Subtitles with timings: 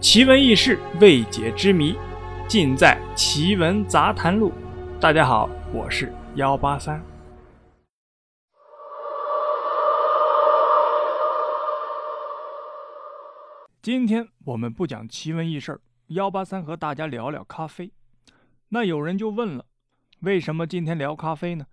[0.00, 1.94] 奇闻异事、未解之谜，
[2.48, 4.50] 尽在《奇闻杂谈录》。
[4.98, 7.04] 大家好，我是幺八三。
[13.82, 17.92] 今天我们不讲奇闻异事，幺八三和大家聊聊咖啡。
[18.70, 19.66] 那有人就问了，
[20.20, 21.66] 为什么今天聊咖啡呢？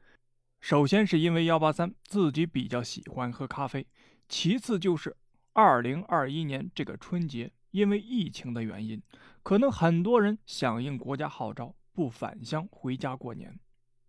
[0.59, 3.87] 首先是因为幺八三自己比较喜欢喝咖啡，
[4.27, 5.15] 其次就是
[5.53, 9.01] 二零二一年这个春节，因为疫情的原因，
[9.43, 13.59] 可能很多人响应国家号召不返乡回家过年。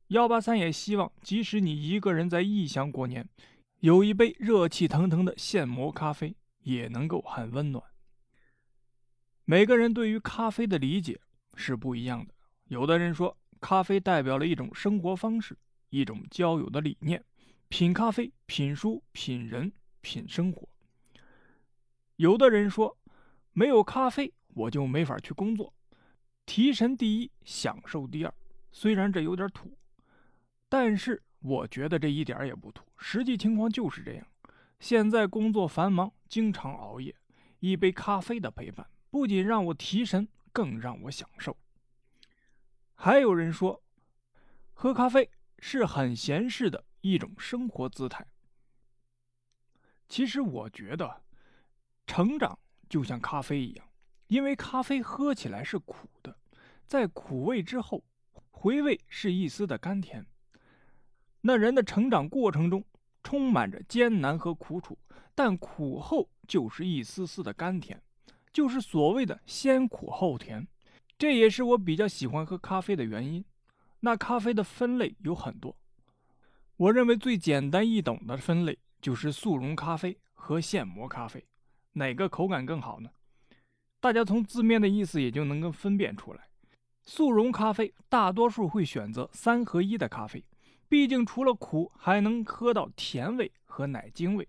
[0.08, 3.28] 幺八三也希望，即使你一个人在异乡过年，
[3.80, 6.34] 有一杯热气腾腾的现磨咖啡。
[6.62, 7.82] 也能够很温暖。
[9.46, 11.18] 每个人对于咖啡的理解
[11.54, 12.34] 是不一样的。
[12.66, 15.56] 有的人说，咖啡代表了一种生活方式，
[15.88, 17.24] 一种交友的理念。
[17.68, 20.68] 品咖啡，品书，品人，品生活。
[22.16, 22.98] 有的人说，
[23.58, 25.74] 没有咖啡我就没法去工作。
[26.46, 28.32] 提神第一，享受第二。
[28.70, 29.76] 虽然这有点土，
[30.68, 32.84] 但是我觉得这一点也不土。
[32.98, 34.24] 实际情况就是这样。
[34.78, 37.12] 现在工作繁忙，经常熬夜，
[37.58, 41.56] 一杯咖啡的陪伴不仅让我提神，更让我享受。
[42.94, 43.82] 还有人说，
[44.72, 48.24] 喝咖啡是很闲适的一种生活姿态。
[50.08, 51.24] 其实我觉得，
[52.06, 52.56] 成长
[52.88, 53.86] 就像咖啡一样，
[54.26, 56.36] 因为咖啡喝起来是苦的，
[56.86, 58.04] 在苦味之后，
[58.50, 60.26] 回味是一丝的甘甜。
[61.40, 62.84] 那人的成长过程中。
[63.24, 64.96] 充满着艰难和苦楚，
[65.34, 68.00] 但苦后就是一丝丝的甘甜，
[68.52, 70.66] 就是所谓的先苦后甜。
[71.18, 73.44] 这也是我比较喜欢喝咖啡的原因。
[74.00, 75.76] 那咖啡的分类有很多，
[76.76, 81.44] 我认为最简单易懂的分类就是速溶咖啡和现磨咖啡，
[81.98, 83.10] 哪个口感更好呢？
[84.00, 86.48] 大家从字面的意思也就能够分辨出来。
[87.04, 90.44] 速溶咖啡大多数会选择三合一的咖啡。
[90.88, 94.48] 毕竟除了苦，还能喝到甜味和奶精味。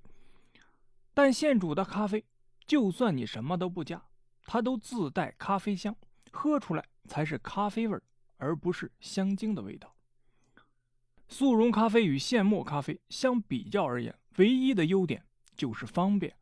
[1.13, 2.23] 但现煮的咖啡，
[2.65, 4.01] 就算你什么都不加，
[4.45, 5.93] 它都自带咖啡香，
[6.31, 8.01] 喝出来才是咖啡味儿
[8.37, 9.93] 而不是香精的味道。
[11.27, 15.21] 速溶咖啡与现磨咖啡相比较而言，唯一的优点
[15.55, 16.33] 就是方便。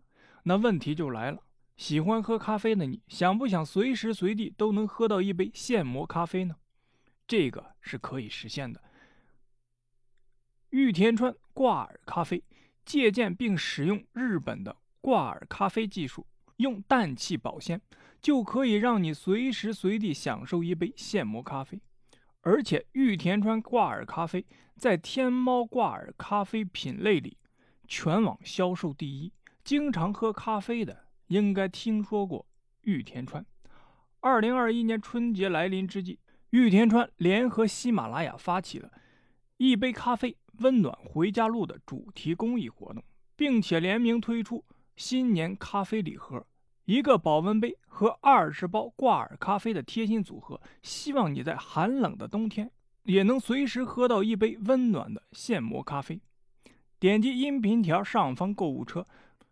[0.48, 1.44] 那问题就来了，
[1.76, 6.56] 喜欢喝咖啡的你，想不想随时随地都能喝到一杯现磨咖啡呢？
[7.28, 8.82] 这个是可以实现的。
[10.70, 12.42] 玉田川挂耳咖啡
[12.86, 16.26] 借鉴并使用日本的挂耳咖啡技术，
[16.56, 17.82] 用氮气保鲜，
[18.22, 21.78] 就可以让你随时随地享受一杯现磨咖啡。
[22.40, 24.46] 而且玉田川挂耳咖啡
[24.78, 27.38] 在天猫挂耳咖啡品类里
[27.86, 29.34] 全网销售第一，
[29.68, 30.98] 经常喝咖啡的
[31.28, 32.48] 应该听说过
[32.84, 33.46] 玉田川。
[34.22, 36.20] 二零二一年春节来临之际，
[36.52, 38.90] 玉田川联合喜马拉雅发起了
[39.58, 40.38] 一杯咖啡。
[40.60, 43.04] 温暖回家路的主题公益活动，
[43.36, 44.64] 并且联名推出
[44.96, 46.48] 新年咖啡礼盒，
[46.86, 52.72] 一个保温杯和二十包挂耳咖啡的贴心组合，希望你在寒冷的冬天
[53.04, 56.22] 也能随时喝到一杯温暖的现磨咖啡。
[57.00, 59.06] 点击音频条上方购物车，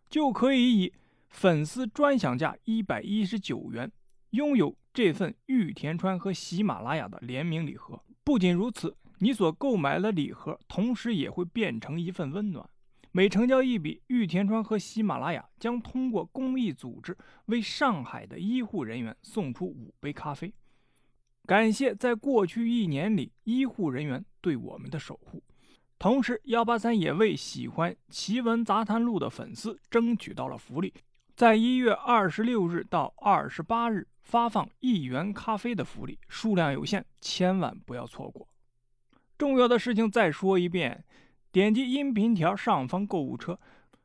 [0.10, 0.94] 就可以以
[1.30, 3.92] 粉丝专享价一百一十九元
[4.32, 8.02] 拥有这份玉田川和喜马拉雅的联名礼盒。
[8.24, 8.96] 不仅如此。
[9.20, 12.70] 你所购买的礼盒，同时也会变成一份温暖。
[13.14, 20.54] 每成交一笔，玉田川和喜马拉雅将通过公益组织为上海的医护人员送出五杯咖啡，
[21.46, 25.42] 感谢在过去一年里医护人员对我们的守护。
[25.98, 30.94] 同时，幺八三也为喜欢《奇闻杂谈录》的粉丝争取到了福利，
[31.36, 38.48] 在一月二十六日到二十八日发放一元咖啡的福利，数量有限，千万不要错过。
[39.38, 41.04] 重要的事情再说一遍，
[41.52, 43.60] 点击音频条上方购物车，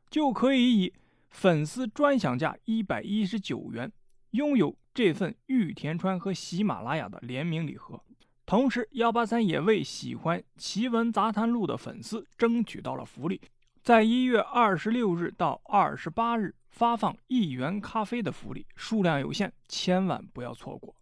[0.09, 0.93] 就可以以
[1.29, 3.91] 粉丝专享价一百一十九元
[4.31, 8.01] 拥有这份玉田川和喜马拉雅的联名礼盒。
[8.51, 13.39] 同时，幺八三也为喜欢《奇闻杂谈录》的粉丝争取到了福利，
[13.81, 20.93] 在一月二十六日到二十八日发放一元咖啡的福利，数量有限，千万不要错过。